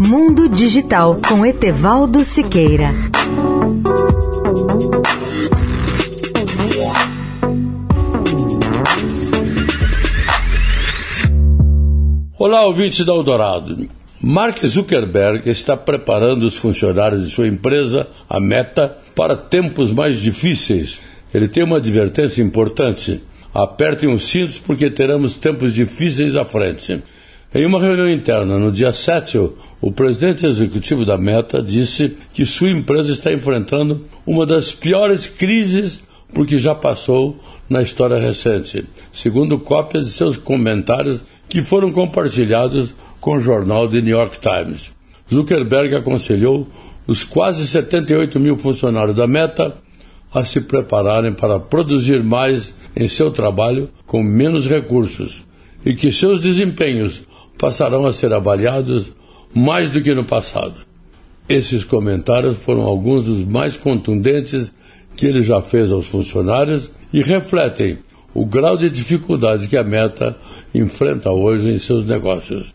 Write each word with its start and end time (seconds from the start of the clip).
Mundo 0.00 0.48
Digital 0.48 1.20
com 1.26 1.44
Etevaldo 1.44 2.22
Siqueira. 2.22 2.90
Olá, 12.38 12.64
ouvintes 12.64 13.04
da 13.04 13.12
Eldorado. 13.12 13.88
Mark 14.22 14.64
Zuckerberg 14.64 15.50
está 15.50 15.76
preparando 15.76 16.44
os 16.44 16.54
funcionários 16.54 17.24
de 17.24 17.30
sua 17.30 17.48
empresa, 17.48 18.06
a 18.30 18.38
Meta, 18.38 18.96
para 19.16 19.34
tempos 19.34 19.90
mais 19.90 20.20
difíceis. 20.20 21.00
Ele 21.34 21.48
tem 21.48 21.64
uma 21.64 21.78
advertência 21.78 22.40
importante. 22.40 23.20
Apertem 23.52 24.08
os 24.08 24.28
cintos 24.28 24.60
porque 24.60 24.88
teremos 24.90 25.34
tempos 25.34 25.74
difíceis 25.74 26.36
à 26.36 26.44
frente. 26.44 27.02
Em 27.54 27.64
uma 27.64 27.80
reunião 27.80 28.10
interna 28.10 28.58
no 28.58 28.70
dia 28.70 28.92
7, 28.92 29.38
o 29.80 29.90
presidente 29.90 30.44
executivo 30.44 31.06
da 31.06 31.16
Meta 31.16 31.62
disse 31.62 32.14
que 32.34 32.44
sua 32.44 32.68
empresa 32.68 33.10
está 33.10 33.32
enfrentando 33.32 34.04
uma 34.26 34.44
das 34.44 34.70
piores 34.70 35.26
crises 35.26 36.02
porque 36.34 36.58
já 36.58 36.74
passou 36.74 37.40
na 37.66 37.80
história 37.80 38.18
recente, 38.18 38.84
segundo 39.14 39.58
cópias 39.58 40.04
de 40.04 40.12
seus 40.12 40.36
comentários 40.36 41.22
que 41.48 41.62
foram 41.62 41.90
compartilhados 41.90 42.90
com 43.18 43.36
o 43.36 43.40
jornal 43.40 43.88
The 43.88 44.02
New 44.02 44.18
York 44.18 44.38
Times. 44.40 44.90
Zuckerberg 45.32 45.94
aconselhou 45.94 46.68
os 47.06 47.24
quase 47.24 47.66
78 47.66 48.38
mil 48.38 48.58
funcionários 48.58 49.16
da 49.16 49.26
Meta 49.26 49.74
a 50.34 50.44
se 50.44 50.60
prepararem 50.60 51.32
para 51.32 51.58
produzir 51.58 52.22
mais 52.22 52.74
em 52.94 53.08
seu 53.08 53.30
trabalho 53.30 53.88
com 54.06 54.22
menos 54.22 54.68
recursos 54.68 55.42
e 55.82 55.94
que 55.94 56.12
seus 56.12 56.42
desempenhos 56.42 57.22
passarão 57.58 58.06
a 58.06 58.12
ser 58.12 58.32
avaliados 58.32 59.12
mais 59.54 59.90
do 59.90 60.00
que 60.00 60.14
no 60.14 60.24
passado. 60.24 60.74
Esses 61.48 61.84
comentários 61.84 62.58
foram 62.58 62.82
alguns 62.82 63.24
dos 63.24 63.44
mais 63.44 63.76
contundentes 63.76 64.72
que 65.16 65.26
ele 65.26 65.42
já 65.42 65.60
fez 65.60 65.90
aos 65.90 66.06
funcionários 66.06 66.90
e 67.12 67.22
refletem 67.22 67.98
o 68.34 68.44
grau 68.44 68.76
de 68.76 68.88
dificuldade 68.88 69.66
que 69.66 69.76
a 69.76 69.82
Meta 69.82 70.36
enfrenta 70.74 71.30
hoje 71.30 71.70
em 71.70 71.78
seus 71.78 72.06
negócios. 72.06 72.74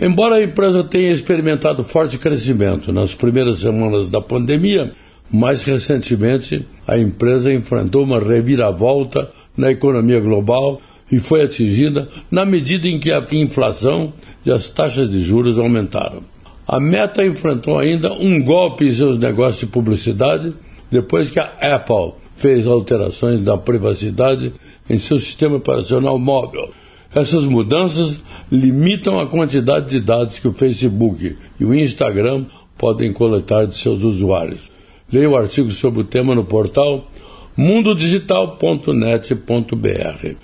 Embora 0.00 0.36
a 0.36 0.42
empresa 0.42 0.82
tenha 0.82 1.12
experimentado 1.12 1.84
forte 1.84 2.16
crescimento 2.16 2.92
nas 2.92 3.14
primeiras 3.14 3.58
semanas 3.58 4.08
da 4.08 4.20
pandemia, 4.20 4.92
mais 5.30 5.62
recentemente 5.62 6.66
a 6.86 6.96
empresa 6.98 7.52
enfrentou 7.52 8.04
uma 8.04 8.18
reviravolta 8.18 9.30
na 9.56 9.70
economia 9.70 10.20
global 10.20 10.80
e 11.10 11.20
foi 11.20 11.42
atingida 11.42 12.08
na 12.30 12.44
medida 12.44 12.88
em 12.88 12.98
que 12.98 13.12
a 13.12 13.22
inflação 13.32 14.12
e 14.44 14.50
as 14.50 14.70
taxas 14.70 15.10
de 15.10 15.20
juros 15.20 15.58
aumentaram. 15.58 16.22
A 16.66 16.80
Meta 16.80 17.24
enfrentou 17.24 17.78
ainda 17.78 18.12
um 18.14 18.42
golpe 18.42 18.86
em 18.86 18.92
seus 18.92 19.18
negócios 19.18 19.60
de 19.60 19.66
publicidade 19.66 20.52
depois 20.90 21.30
que 21.30 21.38
a 21.38 21.52
Apple 21.60 22.14
fez 22.36 22.66
alterações 22.66 23.40
da 23.40 23.56
privacidade 23.56 24.52
em 24.88 24.98
seu 24.98 25.18
sistema 25.18 25.56
operacional 25.56 26.18
móvel. 26.18 26.70
Essas 27.14 27.46
mudanças 27.46 28.18
limitam 28.50 29.20
a 29.20 29.26
quantidade 29.26 29.90
de 29.90 30.00
dados 30.00 30.38
que 30.38 30.48
o 30.48 30.52
Facebook 30.52 31.36
e 31.60 31.64
o 31.64 31.74
Instagram 31.74 32.44
podem 32.76 33.12
coletar 33.12 33.66
de 33.66 33.74
seus 33.74 34.02
usuários. 34.02 34.72
Leia 35.12 35.30
o 35.30 35.36
artigo 35.36 35.70
sobre 35.70 36.00
o 36.00 36.04
tema 36.04 36.34
no 36.34 36.44
portal 36.44 37.06
mundodigital.net.br. 37.56 40.43